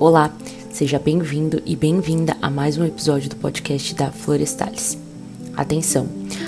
Olá, 0.00 0.32
seja 0.70 0.96
bem-vindo 0.96 1.60
e 1.66 1.74
bem-vinda 1.74 2.36
a 2.40 2.48
mais 2.48 2.78
um 2.78 2.84
episódio 2.84 3.28
do 3.28 3.34
podcast 3.34 3.96
da 3.96 4.12
Florestalis. 4.12 4.96
Atenção, 5.56 6.06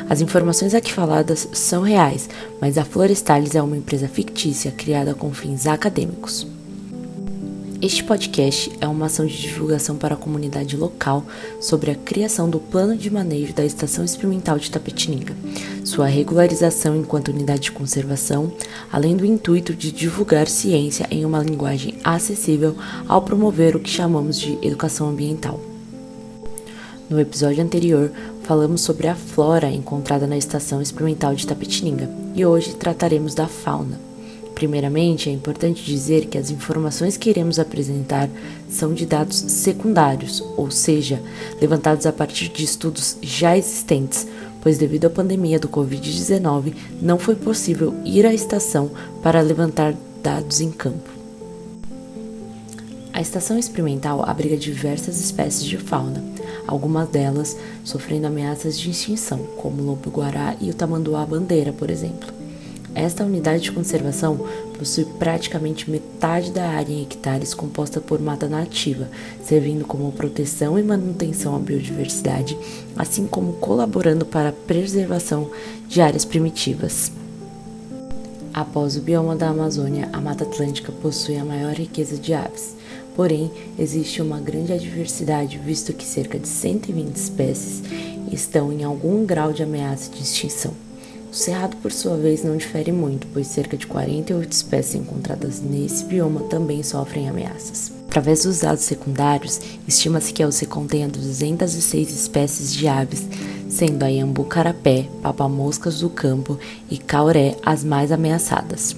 as 0.09 0.21
informações 0.21 0.73
aqui 0.73 0.93
faladas 0.93 1.49
são 1.53 1.83
reais, 1.83 2.31
mas 2.61 2.79
a 2.79 2.85
Florestalis 2.85 3.57
é 3.57 3.61
uma 3.61 3.77
empresa 3.77 4.07
fictícia 4.07 4.71
criada 4.71 5.15
com 5.15 5.35
fins 5.35 5.67
acadêmicos. 5.67 6.47
Este 7.83 8.05
podcast 8.05 8.71
é 8.79 8.87
uma 8.87 9.07
ação 9.07 9.25
de 9.25 9.41
divulgação 9.41 9.97
para 9.97 10.15
a 10.15 10.19
comunidade 10.19 10.77
local 10.77 11.25
sobre 11.63 11.91
a 11.91 11.95
criação 11.95 12.51
do 12.51 12.61
plano 12.61 12.95
de 12.95 13.11
manejo 13.11 13.55
da 13.55 13.65
Estação 13.65 14.05
Experimental 14.05 14.59
de 14.59 14.71
Tapetininga, 14.71 15.35
sua 15.83 16.05
regularização 16.05 16.95
enquanto 16.95 17.29
unidade 17.29 17.63
de 17.63 17.73
conservação, 17.73 18.53
além 18.93 19.17
do 19.17 19.25
intuito 19.25 19.73
de 19.73 19.91
divulgar 19.91 20.47
ciência 20.47 21.07
em 21.11 21.25
uma 21.25 21.43
linguagem 21.43 21.95
acessível 22.05 22.77
ao 23.09 23.23
promover 23.23 23.75
o 23.75 23.81
que 23.81 23.89
chamamos 23.89 24.39
de 24.39 24.59
educação 24.61 25.09
ambiental. 25.09 25.59
No 27.09 27.19
episódio 27.19 27.65
anterior, 27.65 28.13
falamos 28.43 28.83
sobre 28.83 29.09
a 29.09 29.15
flora 29.15 29.71
encontrada 29.71 30.27
na 30.27 30.37
Estação 30.37 30.83
Experimental 30.83 31.35
de 31.35 31.47
Tapetininga 31.47 32.11
e 32.35 32.45
hoje 32.45 32.75
trataremos 32.75 33.35
da 33.35 33.47
fauna. 33.47 34.10
Primeiramente, 34.61 35.31
é 35.31 35.33
importante 35.33 35.83
dizer 35.83 36.27
que 36.27 36.37
as 36.37 36.51
informações 36.51 37.17
que 37.17 37.31
iremos 37.31 37.59
apresentar 37.59 38.29
são 38.69 38.93
de 38.93 39.07
dados 39.07 39.37
secundários, 39.37 40.45
ou 40.55 40.71
seja, 40.71 41.19
levantados 41.59 42.05
a 42.05 42.13
partir 42.13 42.51
de 42.51 42.63
estudos 42.63 43.17
já 43.23 43.57
existentes, 43.57 44.27
pois 44.61 44.77
devido 44.77 45.07
à 45.07 45.11
pandemia 45.11 45.59
do 45.59 45.67
Covid-19 45.67 46.75
não 47.01 47.19
foi 47.19 47.37
possível 47.37 47.95
ir 48.05 48.27
à 48.27 48.35
estação 48.35 48.91
para 49.23 49.41
levantar 49.41 49.95
dados 50.23 50.61
em 50.61 50.71
campo. 50.71 51.09
A 53.15 53.23
estação 53.23 53.59
experimental 53.59 54.23
abriga 54.29 54.59
diversas 54.59 55.19
espécies 55.19 55.65
de 55.65 55.79
fauna, 55.79 56.23
algumas 56.67 57.09
delas 57.09 57.57
sofrendo 57.83 58.27
ameaças 58.27 58.79
de 58.79 58.91
extinção, 58.91 59.39
como 59.57 59.81
o 59.81 59.87
lobo-guará 59.87 60.55
e 60.61 60.69
o 60.69 60.75
tamanduá-bandeira, 60.75 61.73
por 61.73 61.91
exemplo. 61.91 62.40
Esta 62.95 63.25
unidade 63.25 63.65
de 63.65 63.73
conservação 63.73 64.47
possui 64.77 65.05
praticamente 65.05 65.89
metade 65.89 66.51
da 66.51 66.67
área 66.69 66.93
em 66.93 67.03
hectares 67.03 67.55
composta 67.55 68.01
por 68.01 68.21
mata 68.21 68.49
nativa, 68.49 69.09
servindo 69.45 69.85
como 69.85 70.11
proteção 70.13 70.79
e 70.79 70.83
manutenção 70.83 71.55
à 71.55 71.59
biodiversidade, 71.59 72.59
assim 72.97 73.27
como 73.27 73.55
colaborando 73.55 74.27
para 74.27 74.49
a 74.49 74.53
preservação 74.53 75.51
de 75.89 76.01
áreas 76.01 76.25
primitivas. 76.25 77.13
Após 78.53 78.97
o 78.97 79.01
bioma 79.01 79.37
da 79.37 79.49
Amazônia, 79.49 80.09
a 80.13 80.21
Mata 80.21 80.43
Atlântica 80.43 80.91
possui 80.91 81.37
a 81.37 81.45
maior 81.45 81.73
riqueza 81.73 82.17
de 82.17 82.35
aves. 82.35 82.75
Porém, 83.15 83.51
existe 83.79 84.21
uma 84.21 84.41
grande 84.41 84.73
adversidade, 84.73 85.59
visto 85.59 85.93
que 85.93 86.05
cerca 86.05 86.39
de 86.39 86.49
120 86.49 87.15
espécies 87.15 87.83
estão 88.33 88.73
em 88.73 88.83
algum 88.83 89.25
grau 89.25 89.53
de 89.53 89.63
ameaça 89.63 90.11
de 90.11 90.23
extinção. 90.23 90.90
O 91.31 91.35
cerrado, 91.35 91.77
por 91.77 91.93
sua 91.93 92.17
vez, 92.17 92.43
não 92.43 92.57
difere 92.57 92.91
muito, 92.91 93.29
pois 93.33 93.47
cerca 93.47 93.77
de 93.77 93.87
48 93.87 94.51
espécies 94.51 94.97
encontradas 94.97 95.61
nesse 95.61 96.05
bioma 96.05 96.41
também 96.49 96.83
sofrem 96.83 97.29
ameaças. 97.29 97.93
Através 98.09 98.43
dos 98.43 98.59
dados 98.59 98.83
secundários, 98.83 99.61
estima-se 99.87 100.33
que 100.33 100.45
UC 100.45 100.67
contenha 100.67 101.07
206 101.07 102.11
espécies 102.11 102.75
de 102.75 102.89
aves, 102.89 103.25
sendo 103.69 104.03
a 104.03 104.09
iambu-carapé, 104.11 105.07
papamoscas 105.23 106.01
do 106.01 106.11
campo 106.11 106.59
e 106.91 106.99
cauré 106.99 107.57
as 107.65 107.85
mais 107.85 108.11
ameaçadas. 108.11 108.97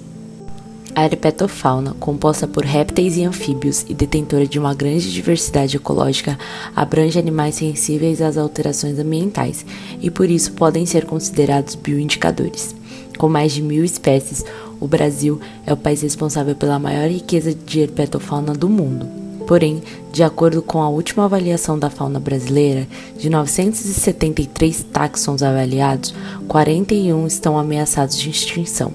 A 0.94 1.06
herpetofauna, 1.06 1.94
composta 1.98 2.46
por 2.46 2.66
répteis 2.66 3.16
e 3.16 3.24
anfíbios 3.24 3.82
e 3.88 3.94
detentora 3.94 4.46
de 4.46 4.58
uma 4.58 4.74
grande 4.74 5.10
diversidade 5.10 5.76
ecológica, 5.76 6.38
abrange 6.76 7.18
animais 7.18 7.54
sensíveis 7.54 8.20
às 8.20 8.36
alterações 8.36 8.98
ambientais 8.98 9.64
e 10.02 10.10
por 10.10 10.28
isso 10.28 10.52
podem 10.52 10.84
ser 10.84 11.06
considerados 11.06 11.76
bioindicadores. 11.76 12.76
Com 13.16 13.26
mais 13.26 13.52
de 13.52 13.62
mil 13.62 13.82
espécies, 13.82 14.44
o 14.78 14.86
Brasil 14.86 15.40
é 15.66 15.72
o 15.72 15.78
país 15.78 16.02
responsável 16.02 16.54
pela 16.54 16.78
maior 16.78 17.08
riqueza 17.08 17.54
de 17.54 17.80
herpetofauna 17.80 18.52
do 18.52 18.68
mundo. 18.68 19.06
Porém, 19.46 19.82
de 20.12 20.22
acordo 20.22 20.60
com 20.60 20.82
a 20.82 20.90
última 20.90 21.24
avaliação 21.24 21.78
da 21.78 21.88
fauna 21.88 22.20
brasileira, 22.20 22.86
de 23.16 23.30
973 23.30 24.84
táxons 24.92 25.42
avaliados, 25.42 26.14
41 26.48 27.26
estão 27.26 27.58
ameaçados 27.58 28.18
de 28.18 28.28
extinção. 28.28 28.92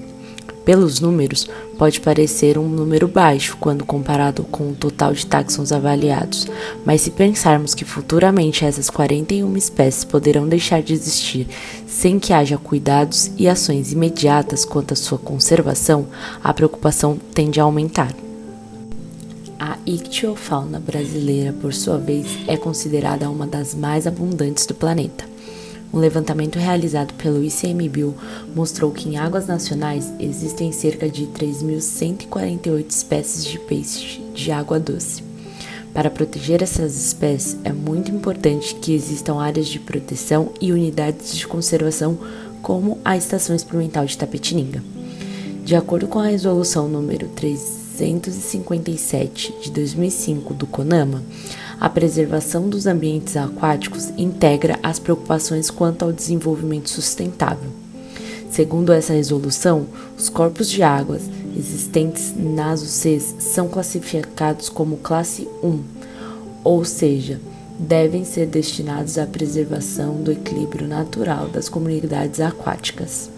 Pelos 0.68 1.00
números, 1.00 1.48
pode 1.78 1.98
parecer 1.98 2.58
um 2.58 2.68
número 2.68 3.08
baixo 3.08 3.56
quando 3.58 3.86
comparado 3.86 4.42
com 4.42 4.68
o 4.68 4.74
total 4.74 5.14
de 5.14 5.24
táxons 5.24 5.72
avaliados, 5.72 6.46
mas 6.84 7.00
se 7.00 7.10
pensarmos 7.10 7.74
que 7.74 7.86
futuramente 7.86 8.66
essas 8.66 8.90
41 8.90 9.56
espécies 9.56 10.04
poderão 10.04 10.46
deixar 10.46 10.82
de 10.82 10.92
existir 10.92 11.48
sem 11.86 12.18
que 12.18 12.34
haja 12.34 12.58
cuidados 12.58 13.30
e 13.38 13.48
ações 13.48 13.92
imediatas 13.92 14.66
quanto 14.66 14.92
à 14.92 14.94
sua 14.94 15.16
conservação, 15.16 16.06
a 16.44 16.52
preocupação 16.52 17.18
tende 17.32 17.58
a 17.58 17.62
aumentar. 17.62 18.14
A 19.58 19.78
ictiofauna 19.86 20.78
brasileira, 20.78 21.54
por 21.62 21.72
sua 21.72 21.96
vez, 21.96 22.26
é 22.46 22.58
considerada 22.58 23.30
uma 23.30 23.46
das 23.46 23.74
mais 23.74 24.06
abundantes 24.06 24.66
do 24.66 24.74
planeta. 24.74 25.27
Um 25.92 25.98
levantamento 25.98 26.58
realizado 26.58 27.12
pelo 27.14 27.42
ICMBio 27.42 28.14
mostrou 28.54 28.92
que 28.92 29.08
em 29.08 29.16
águas 29.16 29.46
nacionais 29.46 30.12
existem 30.20 30.70
cerca 30.70 31.08
de 31.08 31.26
3.148 31.26 32.90
espécies 32.90 33.44
de 33.44 33.58
peixes 33.58 34.20
de 34.34 34.52
água 34.52 34.78
doce. 34.78 35.26
Para 35.94 36.10
proteger 36.10 36.62
essas 36.62 36.94
espécies, 36.96 37.56
é 37.64 37.72
muito 37.72 38.10
importante 38.10 38.74
que 38.74 38.92
existam 38.92 39.40
áreas 39.40 39.66
de 39.66 39.80
proteção 39.80 40.52
e 40.60 40.70
unidades 40.72 41.34
de 41.36 41.46
conservação, 41.46 42.18
como 42.60 42.98
a 43.04 43.16
Estação 43.16 43.54
Experimental 43.56 44.04
de 44.04 44.18
Tapetininga. 44.18 44.82
De 45.64 45.74
acordo 45.74 46.06
com 46.06 46.18
a 46.18 46.26
resolução 46.26 46.86
número 46.88 47.28
357 47.28 49.54
de 49.62 49.70
2005 49.70 50.52
do 50.54 50.66
CONAMA, 50.66 51.22
a 51.80 51.88
preservação 51.88 52.68
dos 52.68 52.86
ambientes 52.86 53.36
aquáticos 53.36 54.10
integra 54.16 54.78
as 54.82 54.98
preocupações 54.98 55.70
quanto 55.70 56.04
ao 56.04 56.12
desenvolvimento 56.12 56.90
sustentável. 56.90 57.70
Segundo 58.50 58.92
essa 58.92 59.12
resolução, 59.12 59.86
os 60.16 60.28
corpos 60.28 60.68
de 60.68 60.82
águas 60.82 61.22
existentes 61.56 62.34
nas 62.36 62.82
UCs 62.82 63.36
são 63.38 63.68
classificados 63.68 64.68
como 64.68 64.96
classe 64.96 65.46
1, 65.62 65.80
ou 66.64 66.84
seja, 66.84 67.40
devem 67.78 68.24
ser 68.24 68.46
destinados 68.46 69.18
à 69.18 69.26
preservação 69.26 70.22
do 70.22 70.32
equilíbrio 70.32 70.88
natural 70.88 71.48
das 71.48 71.68
comunidades 71.68 72.40
aquáticas. 72.40 73.30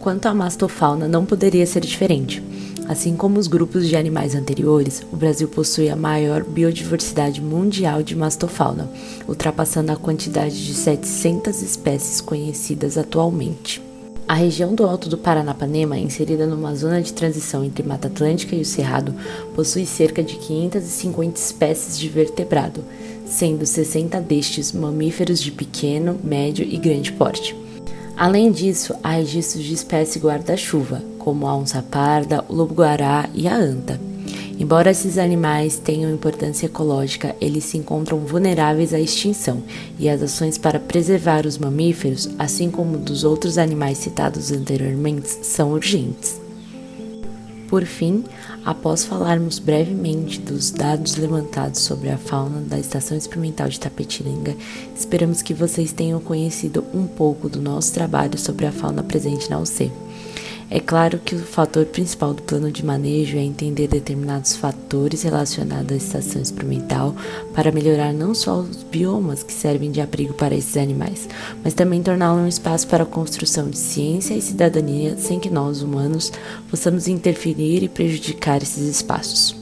Quanto 0.00 0.26
à 0.26 0.34
mastofauna, 0.34 1.08
não 1.08 1.24
poderia 1.24 1.66
ser 1.66 1.80
diferente. 1.80 2.42
Assim 2.90 3.14
como 3.14 3.38
os 3.38 3.46
grupos 3.46 3.86
de 3.86 3.94
animais 3.94 4.34
anteriores, 4.34 5.00
o 5.12 5.16
Brasil 5.16 5.46
possui 5.46 5.88
a 5.88 5.94
maior 5.94 6.42
biodiversidade 6.42 7.40
mundial 7.40 8.02
de 8.02 8.16
mastofauna, 8.16 8.90
ultrapassando 9.28 9.92
a 9.92 9.96
quantidade 9.96 10.66
de 10.66 10.74
700 10.74 11.62
espécies 11.62 12.20
conhecidas 12.20 12.98
atualmente. 12.98 13.80
A 14.26 14.34
região 14.34 14.74
do 14.74 14.82
Alto 14.82 15.08
do 15.08 15.16
Paranapanema, 15.16 15.96
inserida 16.00 16.48
numa 16.48 16.74
zona 16.74 17.00
de 17.00 17.12
transição 17.12 17.62
entre 17.62 17.86
Mata 17.86 18.08
Atlântica 18.08 18.56
e 18.56 18.60
o 18.60 18.66
Cerrado, 18.66 19.14
possui 19.54 19.86
cerca 19.86 20.20
de 20.20 20.34
550 20.34 21.38
espécies 21.38 21.96
de 21.96 22.08
vertebrado, 22.08 22.82
sendo 23.24 23.64
60 23.64 24.20
destes 24.20 24.72
mamíferos 24.72 25.40
de 25.40 25.52
pequeno, 25.52 26.18
médio 26.24 26.66
e 26.68 26.76
grande 26.76 27.12
porte. 27.12 27.54
Além 28.16 28.50
disso, 28.50 28.96
há 29.00 29.10
registros 29.12 29.62
de 29.62 29.74
espécies 29.74 30.20
guarda-chuva, 30.20 31.00
como 31.20 31.46
a 31.46 31.54
onça 31.54 31.82
parda, 31.82 32.44
o 32.48 32.54
lobo-guará 32.54 33.28
e 33.32 33.46
a 33.46 33.54
anta. 33.54 34.00
Embora 34.58 34.90
esses 34.90 35.16
animais 35.16 35.78
tenham 35.78 36.12
importância 36.12 36.66
ecológica, 36.66 37.34
eles 37.40 37.64
se 37.64 37.78
encontram 37.78 38.18
vulneráveis 38.18 38.92
à 38.92 39.00
extinção 39.00 39.62
e 39.98 40.06
as 40.06 40.20
ações 40.20 40.58
para 40.58 40.78
preservar 40.78 41.46
os 41.46 41.56
mamíferos, 41.56 42.28
assim 42.38 42.70
como 42.70 42.98
dos 42.98 43.24
outros 43.24 43.56
animais 43.56 43.96
citados 43.96 44.52
anteriormente, 44.52 45.28
são 45.46 45.72
urgentes. 45.72 46.38
Por 47.68 47.86
fim, 47.86 48.24
após 48.64 49.04
falarmos 49.04 49.58
brevemente 49.58 50.40
dos 50.40 50.70
dados 50.70 51.16
levantados 51.16 51.80
sobre 51.80 52.10
a 52.10 52.18
fauna 52.18 52.60
da 52.60 52.78
Estação 52.78 53.16
Experimental 53.16 53.68
de 53.68 53.80
Tapetininga, 53.80 54.54
esperamos 54.94 55.40
que 55.40 55.54
vocês 55.54 55.92
tenham 55.92 56.20
conhecido 56.20 56.84
um 56.92 57.06
pouco 57.06 57.48
do 57.48 57.62
nosso 57.62 57.94
trabalho 57.94 58.36
sobre 58.36 58.66
a 58.66 58.72
fauna 58.72 59.02
presente 59.02 59.48
na 59.48 59.58
UC. 59.58 59.90
É 60.72 60.78
claro 60.78 61.18
que 61.18 61.34
o 61.34 61.40
fator 61.40 61.84
principal 61.84 62.32
do 62.32 62.42
plano 62.42 62.70
de 62.70 62.84
manejo 62.84 63.36
é 63.36 63.42
entender 63.42 63.88
determinados 63.88 64.54
fatores 64.54 65.24
relacionados 65.24 65.92
à 65.92 65.96
estação 65.96 66.40
experimental 66.40 67.12
para 67.52 67.72
melhorar 67.72 68.12
não 68.12 68.32
só 68.32 68.60
os 68.60 68.84
biomas 68.84 69.42
que 69.42 69.52
servem 69.52 69.90
de 69.90 70.00
abrigo 70.00 70.32
para 70.34 70.54
esses 70.54 70.76
animais, 70.76 71.28
mas 71.64 71.74
também 71.74 72.00
torná-lo 72.00 72.38
um 72.38 72.46
espaço 72.46 72.86
para 72.86 73.02
a 73.02 73.06
construção 73.06 73.68
de 73.68 73.78
ciência 73.78 74.34
e 74.34 74.40
cidadania 74.40 75.16
sem 75.18 75.40
que 75.40 75.50
nós, 75.50 75.82
humanos, 75.82 76.32
possamos 76.70 77.08
interferir 77.08 77.82
e 77.82 77.88
prejudicar 77.88 78.62
esses 78.62 78.86
espaços. 78.86 79.59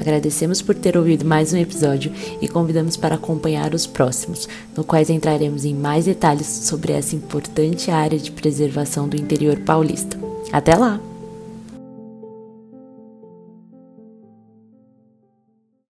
Agradecemos 0.00 0.62
por 0.62 0.74
ter 0.74 0.96
ouvido 0.96 1.26
mais 1.26 1.52
um 1.52 1.58
episódio 1.58 2.10
e 2.40 2.48
convidamos 2.48 2.96
para 2.96 3.16
acompanhar 3.16 3.74
os 3.74 3.86
próximos, 3.86 4.48
no 4.74 4.82
quais 4.82 5.10
entraremos 5.10 5.64
em 5.64 5.74
mais 5.74 6.06
detalhes 6.06 6.46
sobre 6.46 6.92
essa 6.92 7.14
importante 7.14 7.90
área 7.90 8.18
de 8.18 8.32
preservação 8.32 9.06
do 9.06 9.16
interior 9.16 9.58
paulista. 9.58 10.18
Até 10.50 10.74
lá! 10.74 11.09